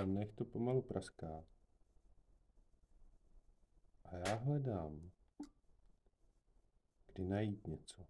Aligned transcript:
tam 0.00 0.14
nech 0.14 0.32
to 0.32 0.44
pomalu 0.44 0.82
praská. 0.82 1.44
A 4.04 4.16
já 4.16 4.34
hledám, 4.34 5.10
kdy 7.12 7.24
najít 7.24 7.66
něco. 7.66 8.06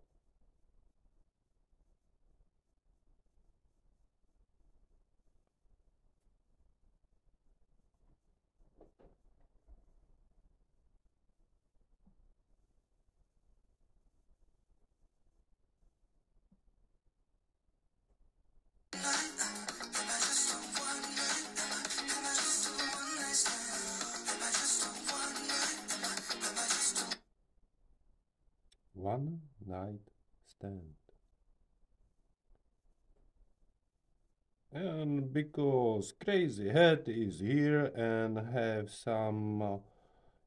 Because 35.33 36.13
Crazy 36.25 36.69
Hat 36.69 37.05
is 37.07 37.41
here 37.41 37.87
and 37.95 38.39
have 38.53 38.91
some 38.91 39.63
uh, 39.63 39.77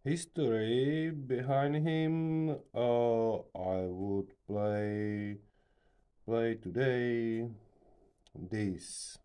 history 0.03 1.11
behind 1.11 1.75
him, 1.87 2.49
uh, 2.75 3.33
I 3.55 3.87
would 3.87 4.31
play 4.47 5.37
play 6.25 6.55
today 6.55 7.47
this. 8.35 9.17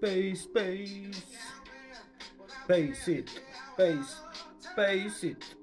Space, 0.00 0.40
space, 0.44 1.22
space, 2.64 3.08
it, 3.08 3.28
space, 3.74 4.16
space 4.58 5.24
it. 5.24 5.59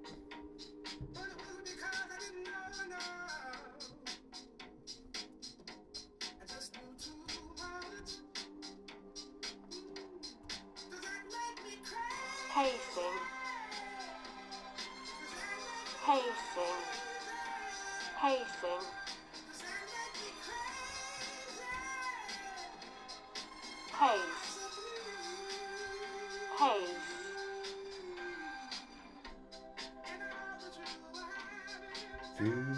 In 32.39 32.75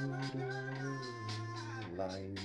the 1.91 2.03
lines. 2.03 2.39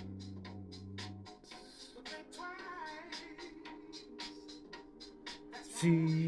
See 5.70 6.23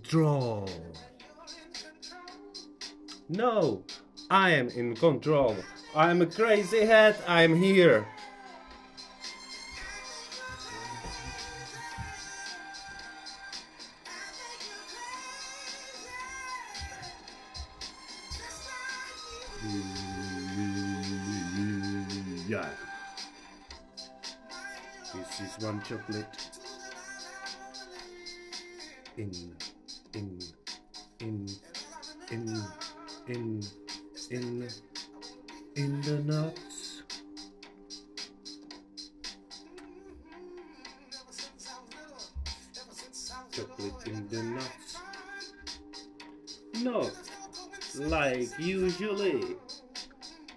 control. 0.00 0.68
No, 3.28 3.84
I 4.30 4.50
am 4.50 4.68
in 4.70 4.96
control. 4.96 5.56
I'm 5.94 6.22
a 6.22 6.26
crazy 6.26 6.86
head, 6.86 7.16
I'm 7.28 7.54
here. 7.54 8.06
Yeah. 22.48 22.68
This 25.14 25.40
is 25.40 25.64
one 25.64 25.82
chocolate. 25.82 26.26
In, 29.16 29.54
in, 30.14 30.40
in, 31.20 31.48
in, 32.30 32.62
in, 33.28 33.62
in, 34.30 34.68
in 35.76 36.00
the 36.02 36.18
nuts. 36.24 37.02
Chocolate 43.52 44.06
in 44.06 44.28
the 44.28 44.42
nuts. 44.42 44.96
Not 46.82 47.12
like 47.98 48.48
usually. 48.58 49.56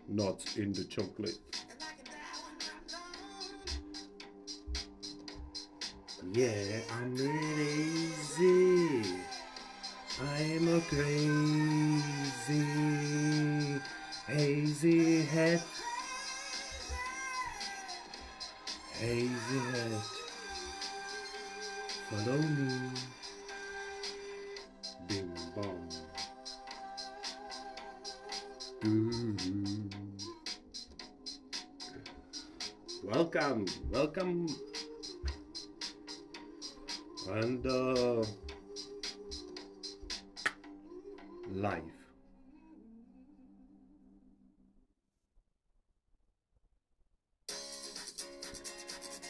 Nuts 0.08 0.58
in 0.58 0.74
the 0.74 0.84
chocolate. 0.85 1.40
Yeah, 6.31 6.80
I'm 6.97 7.14
easy. 7.16 9.03
I'm 10.22 10.68
a 10.68 10.79
crazy, 10.81 12.03
hazy 14.28 15.24
head. 15.24 15.63
Hazy 19.00 19.59
head. 19.72 20.02
Follow 22.09 22.38
me. 22.38 22.91
Bing 25.07 25.34
bong. 25.56 25.90
Welcome, 33.03 33.66
welcome. 33.91 34.47
And 37.31 37.66
uh, 37.66 38.23
live. 41.53 41.81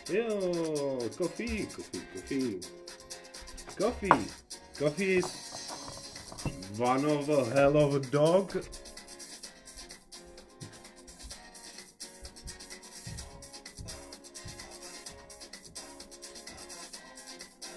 Yo, 0.10 1.10
coffee, 1.18 1.66
coffee, 1.66 2.02
coffee. 2.14 2.60
Coffee. 3.78 4.10
Coffee 4.80 5.16
is 5.18 5.26
one 6.78 7.06
of 7.06 7.30
a 7.30 7.46
hell 7.46 7.78
of 7.78 7.96
a 7.96 8.00
dog. 8.00 8.56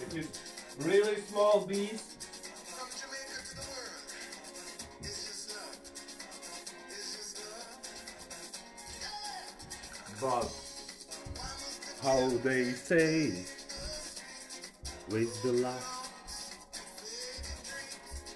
It 0.00 0.16
is 0.16 0.28
really 0.80 1.16
small 1.22 1.66
beast. 1.66 2.05
Say, 12.86 13.32
with 15.10 15.42
the 15.42 15.52
laugh, 15.54 16.08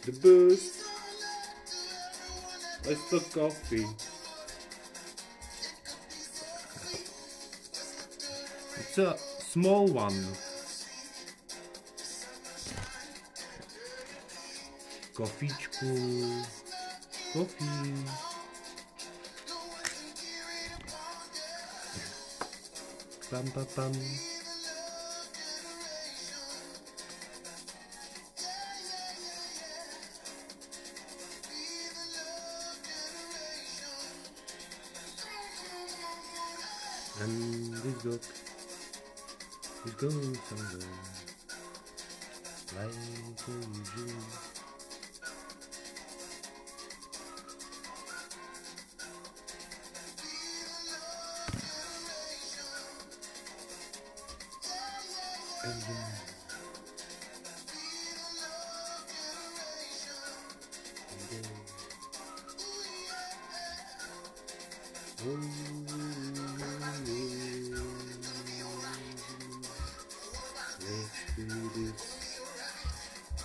the 0.05 0.11
boost, 0.11 0.83
it's 2.83 3.11
the 3.11 3.21
coffee. 3.33 3.87
It's 8.81 8.99
a 8.99 9.17
small 9.17 9.87
one. 9.87 10.27
Kofičku, 15.15 16.45
Coffee. 17.33 17.95
Bum, 23.31 23.45
bum, 23.55 23.67
bum. 23.77 24.40
Dog 38.03 38.19
is 39.85 39.93
going 39.99 40.35
somewhere 40.49 40.89
like 42.77 42.95
usual. 43.47 44.50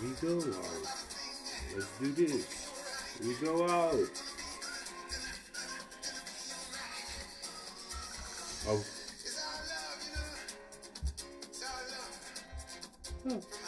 We 0.01 0.09
go 0.21 0.37
out. 0.37 0.43
Let's 1.73 1.99
do 1.99 2.11
this. 2.11 2.45
We 3.21 3.33
go 3.35 3.63
out. 3.65 4.09
Oh. 8.67 8.83
Oh. 13.29 13.64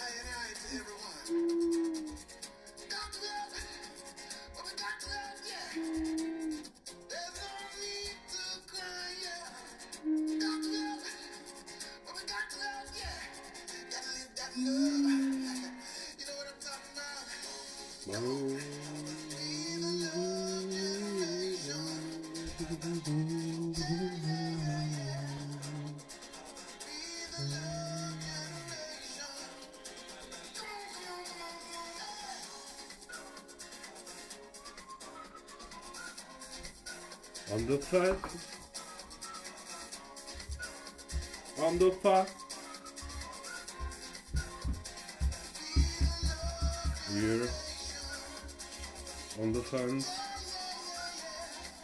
On 49.42 49.52
the 49.52 49.62
fence. 49.62 50.08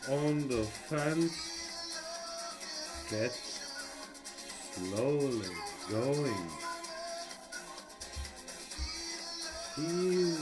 On 0.07 0.47
the 0.47 0.63
fence. 0.63 1.33
Get 3.09 3.31
slowly 4.74 5.47
going. 5.89 6.50
Phew. 9.74 10.38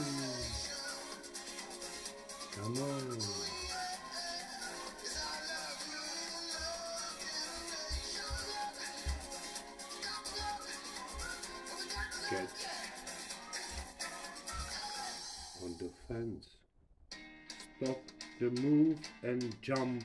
Come 2.54 2.76
on. 2.82 3.41
And 19.22 19.54
jump. 19.62 20.04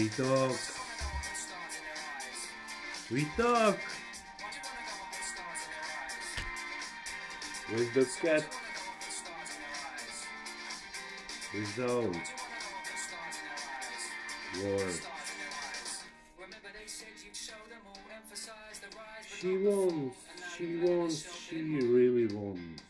We 0.00 0.08
talk. 0.08 0.56
We 3.10 3.24
talk 3.36 3.78
with 7.70 7.92
the 7.92 8.08
cat. 8.22 8.44
Without 11.52 12.16
rise 14.62 15.06
She 19.38 19.56
wants. 19.58 20.16
She 20.56 20.76
wants. 20.78 21.46
She 21.46 21.62
really 21.62 22.34
wants. 22.34 22.89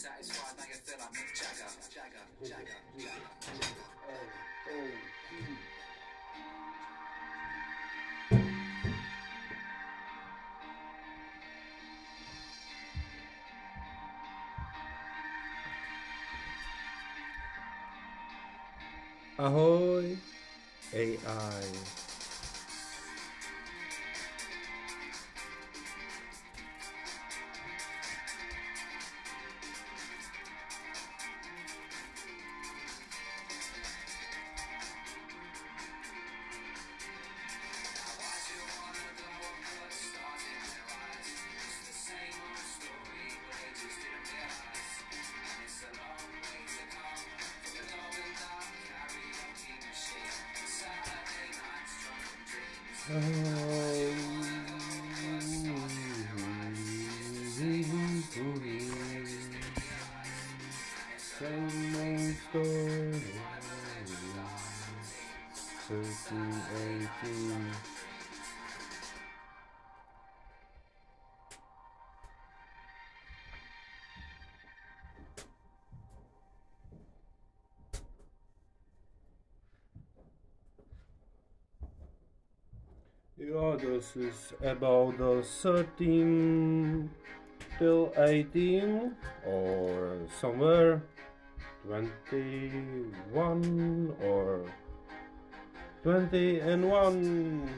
satisfied, 0.00 0.56
now 0.56 0.64
you 0.64 0.74
feel 0.80 0.96
like 0.98 1.12
Mick 1.12 1.28
Jagger. 1.36 1.68
Jagger, 1.92 2.24
Jagger, 2.42 2.80
Jagger. 2.96 3.40
Ahoy, 19.38 20.16
AI. 20.94 21.99
Yeah, 66.70 66.76
this 83.80 84.16
is 84.16 84.52
about 84.62 85.18
13 85.18 87.10
till 87.78 88.12
18 88.16 89.16
or 89.44 90.18
somewhere 90.40 91.02
21 91.84 94.14
or 94.22 94.64
20 96.02 96.60
and 96.60 96.90
1. 96.90 97.70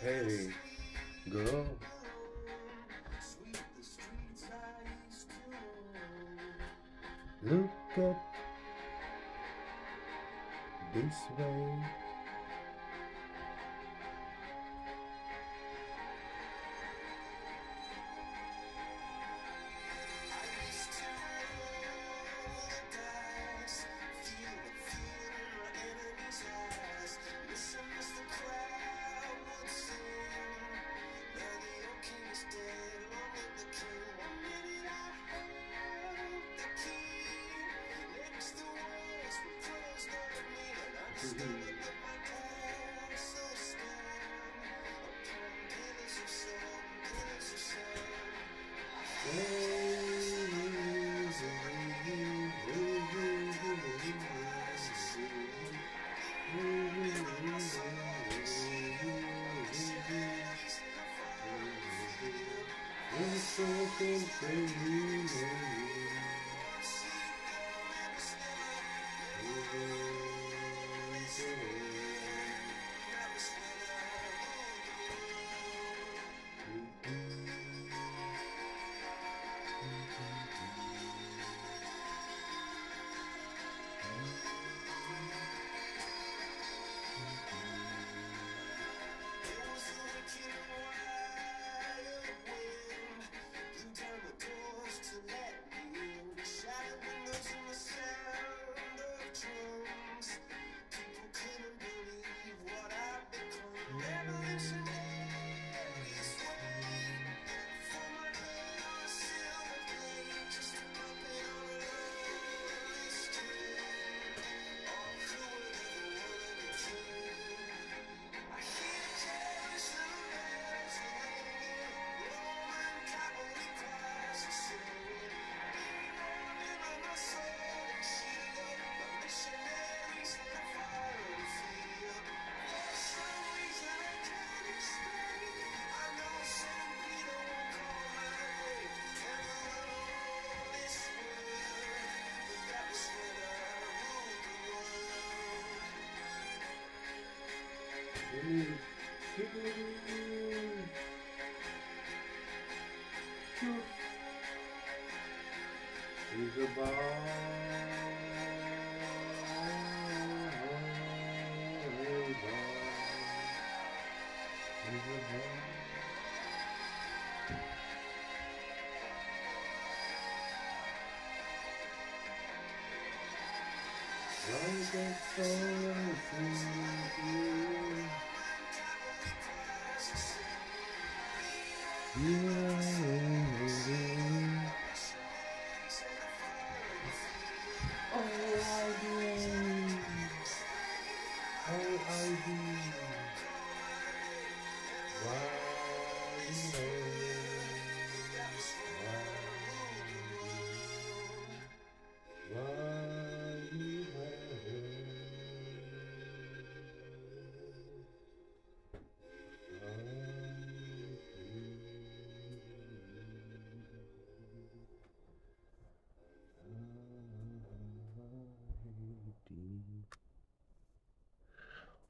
Hey, 0.00 0.52
girl. 1.30 1.66
Look 7.42 7.70
at 7.96 8.16
this 10.92 11.16
way. 11.38 11.97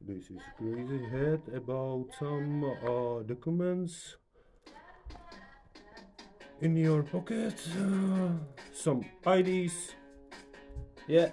This 0.09 0.31
is 0.31 0.41
crazy 0.57 1.05
head 1.11 1.43
about 1.55 2.07
some 2.19 2.65
uh, 2.65 3.21
documents 3.29 4.17
in 6.63 6.75
your 6.79 7.03
pocket, 7.03 7.61
uh, 7.77 8.31
some 8.73 9.05
IDs. 9.27 9.93
Yeah. 11.07 11.29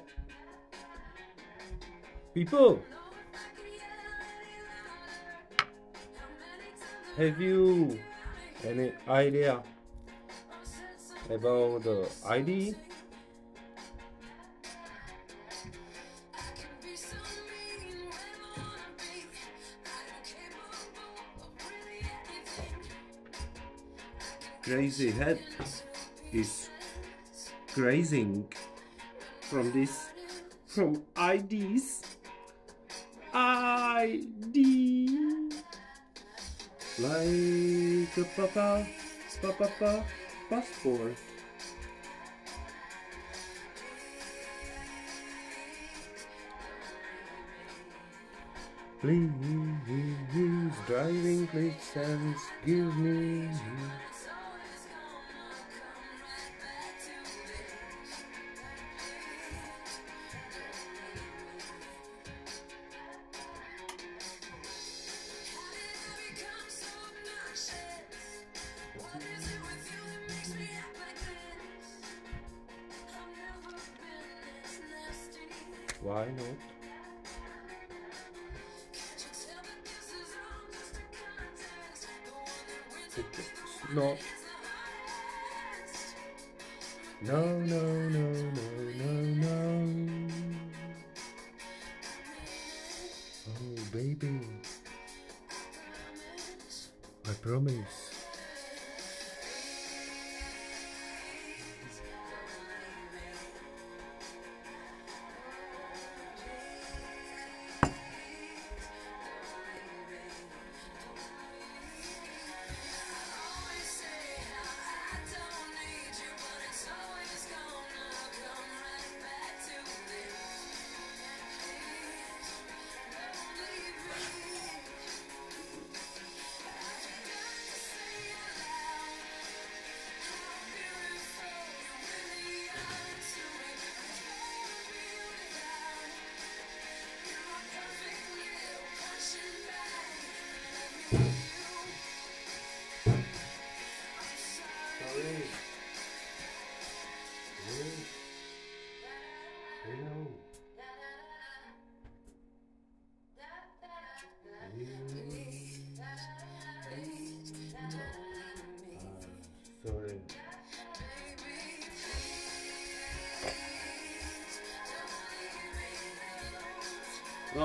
People, 2.34 2.82
have 7.16 7.40
you 7.40 7.98
any 8.62 8.92
idea 9.08 9.64
about 11.30 11.84
the 11.84 12.10
ID? 12.28 12.76
Crazy 24.66 25.12
head 25.12 25.38
is 26.34 26.70
grazing 27.76 28.50
from 29.42 29.72
this 29.72 30.10
from 30.66 31.04
IDs 31.14 32.02
ID 33.32 35.06
like 36.98 38.18
a 38.18 38.26
papa 38.36 38.88
papa 39.38 39.70
pa, 39.78 40.04
passport. 40.50 41.14
Please 49.00 49.30
driving 50.88 51.46
license 51.54 52.42
give 52.66 52.98
me 52.98 53.46
Not. 83.94 84.18
No, 87.22 87.60
no, 87.60 87.82
no, 88.10 88.32
no, 88.52 88.68
no, 89.00 89.12
no. 89.42 90.34
Oh, 93.48 93.76
baby. 93.94 94.40
I 97.28 97.34
promise. 97.42 98.05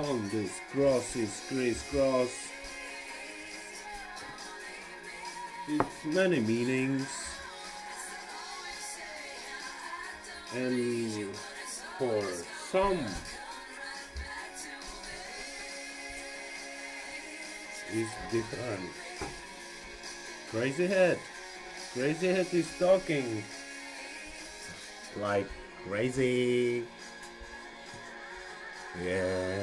Oh, 0.02 0.18
this 0.32 0.62
cross 0.72 1.14
is 1.14 1.42
crisscross. 1.46 2.48
It's 5.68 6.04
many 6.06 6.40
meanings. 6.40 7.06
And 10.56 11.36
for 11.98 12.22
some, 12.70 13.04
it's 17.92 18.10
different. 18.32 18.90
Crazy 20.50 20.86
head. 20.86 21.18
Crazy 21.92 22.28
head 22.28 22.46
is 22.54 22.72
talking 22.78 23.44
like 25.18 25.46
crazy. 25.84 26.86
Yeah. 29.04 29.59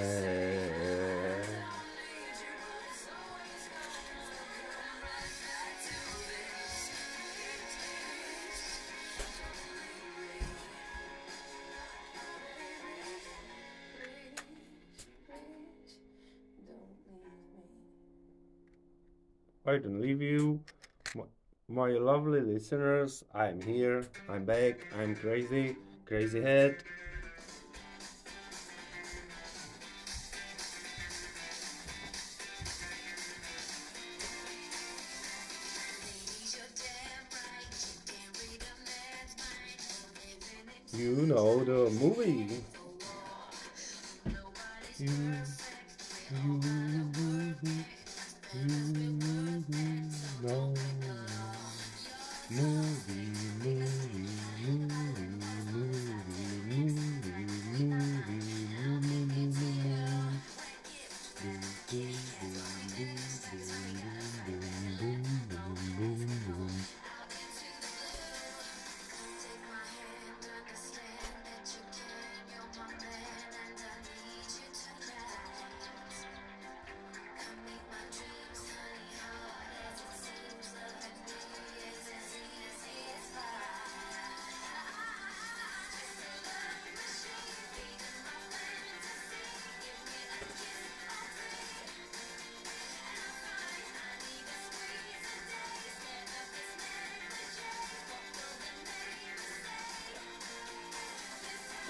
I 19.67 19.80
don't 19.80 20.01
leave 20.01 20.21
you, 20.21 20.62
My 21.67 21.89
lovely 21.91 22.39
listeners, 22.39 23.25
I'm 23.36 23.62
here, 23.62 24.06
I'm 24.30 24.45
back, 24.45 24.80
I'm 24.97 25.13
crazy, 25.13 25.75
crazy 26.06 26.41
head, 26.41 26.77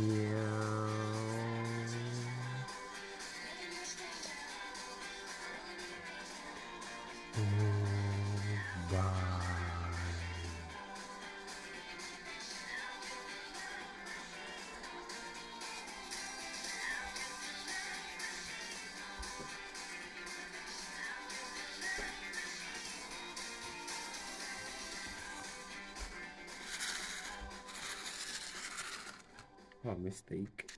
Oh, 29.89 29.95
mistake. 29.95 30.69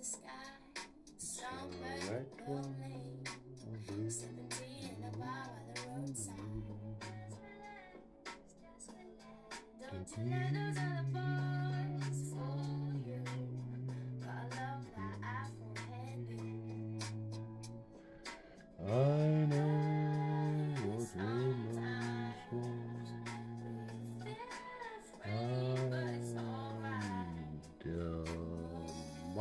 the 0.00 0.06
sky. 0.06 0.28
Summer 1.18 2.24
All 2.48 2.74
right. 2.80 3.19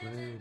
play 0.00 0.38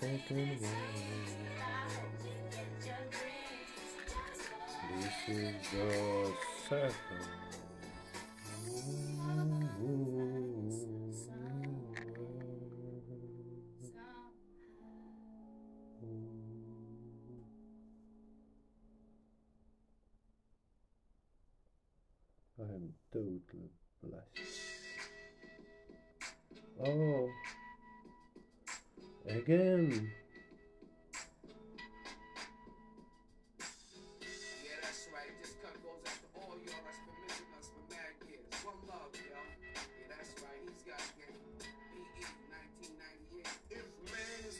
Something 0.00 0.58
wrong. 0.60 0.98
This 5.00 5.36
is 5.36 5.54
the 5.72 6.32
second. 6.68 7.47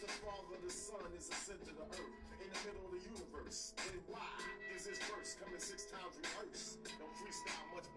The 0.01 0.07
father, 0.25 0.57
the 0.65 0.71
sun 0.71 1.11
is 1.17 1.29
the 1.29 1.35
center 1.35 1.71
of 1.71 1.91
the 1.91 1.97
earth, 1.97 2.15
in 2.41 2.49
the 2.49 2.61
middle 2.67 2.85
of 2.87 2.93
the 2.93 3.03
universe, 3.03 3.75
then 3.77 3.99
why 4.07 4.21
is 4.77 4.87
this 4.87 4.99
verse 4.99 5.37
coming 5.43 5.61
six 5.61 5.85
times 5.87 6.15
rehearsed? 6.23 6.68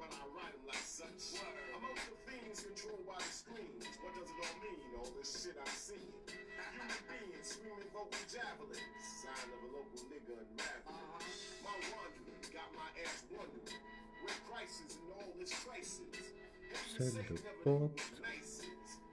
Don't 0.01 0.09
freestyle 0.09 0.09
much, 0.09 0.09
but 0.09 0.09
I 0.13 0.25
write 0.33 0.53
'em 0.55 0.65
like 0.67 0.85
such. 0.85 1.41
Amongst 1.77 2.05
the 2.09 2.17
things 2.31 2.57
controlled 2.65 3.05
by 3.05 3.17
the 3.17 3.33
screens, 3.33 3.85
what 4.01 4.13
does 4.17 4.29
it 4.29 4.39
all 4.41 4.57
mean? 4.63 4.81
All 4.97 5.11
this 5.17 5.43
shit 5.43 5.57
I'm 5.61 5.75
seeing. 5.75 6.13
Human 6.73 7.01
beings 7.09 7.47
screaming 7.47 7.89
vocal 7.93 8.23
javelins, 8.31 9.05
sign 9.21 9.47
of 9.53 9.61
a 9.61 9.69
local 9.77 10.01
nigga 10.09 10.33
unraveling. 10.41 11.09
My 11.63 11.75
wandering 11.93 12.41
got 12.53 12.69
my 12.73 12.89
ass 13.05 13.23
wondering 13.29 13.81
where 14.23 14.39
crisis 14.49 14.97
and 14.97 15.11
all 15.13 15.33
this 15.39 15.53
crisis. 15.63 16.01
Send 16.97 17.13
the 17.13 17.39
boat 17.63 17.97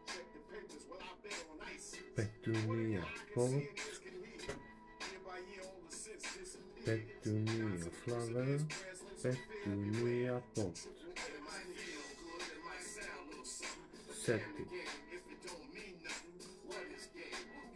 Check 0.07 0.24
the 0.33 0.40
papers 0.53 0.85
while 0.88 1.01
I 1.03 1.12
bet 1.22 1.44
on 1.53 1.59
ISIS. 1.68 1.98
back 2.16 2.33
to 2.42 2.51
me 2.51 2.96
a 2.96 3.05
boat, 3.35 3.62
back 6.87 7.22
to 7.22 7.31
me 7.31 7.74
a 7.74 7.90
flower, 7.90 8.59
Sete, 9.18 9.37
meia 9.66 10.40
ponto. 10.54 10.78
Sete. 14.14 14.44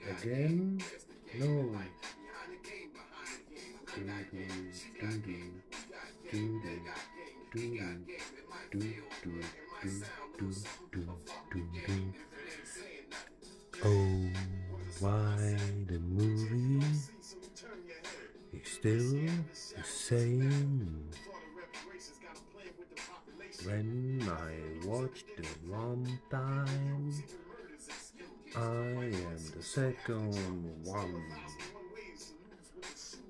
Again? 0.08 0.80
No. 1.34 1.48
Ding, 3.92 4.06
ding, 4.30 4.70
ding, 5.00 5.20
ding. 5.20 5.62
Ding, 6.30 6.62
ding, 7.52 7.76
ding, 7.80 8.06
ding. 8.70 9.11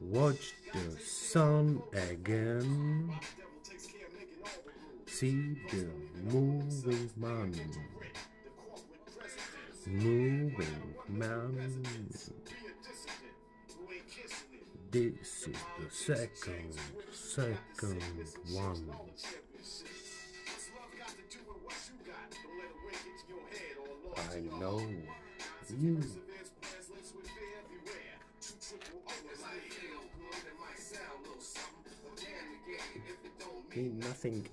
Watch 0.00 0.52
the 0.72 0.98
sun 1.00 1.82
again. 2.10 3.10
See 5.06 5.56
the 5.70 5.88
moving 6.24 7.10
man. 7.16 7.54
Moving 9.86 10.94
man. 11.08 11.72
This 14.90 15.46
is 15.48 15.56
the 15.78 15.88
second, 15.90 16.74
second 17.10 18.02
one. 18.52 18.90
I 24.16 24.40
know 24.60 24.82
you. 25.80 26.02
Mean 33.74 34.00
nothing 34.00 34.46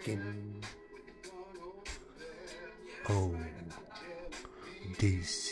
Skin. 0.00 0.62
Oh, 3.10 3.34
this 4.98 5.49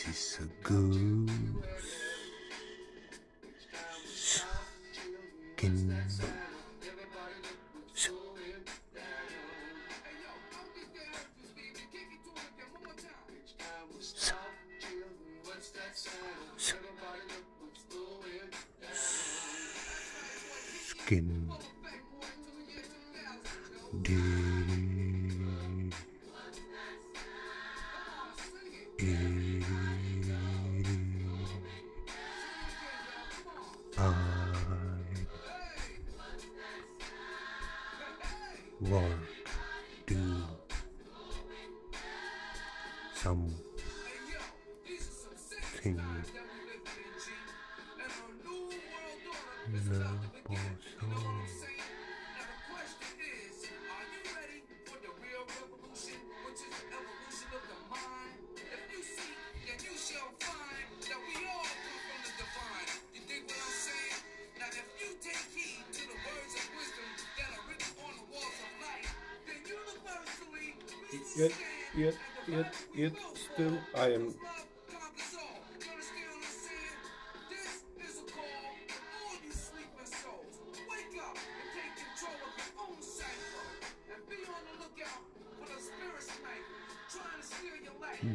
Yet, 71.39 71.53
yet, 71.95 72.15
yet, 72.49 72.73
yet, 72.93 73.13
still 73.33 73.77
I 73.95 74.07
am 74.11 74.35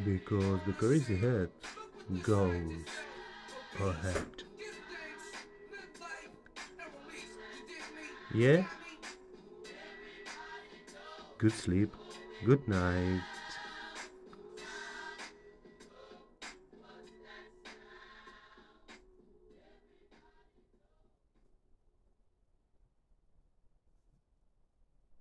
because 0.03 0.59
the 0.65 0.73
crazy 0.73 1.15
head 1.15 1.49
goes 2.23 2.73
ahead. 3.79 4.25
Yeah? 8.33 8.63
Good 11.37 11.53
sleep. 11.53 11.93
Good 12.41 12.65
night. 12.65 13.34